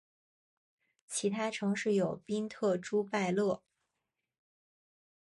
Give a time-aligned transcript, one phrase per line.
[1.07, 3.61] 其他城市有宾特朱拜勒。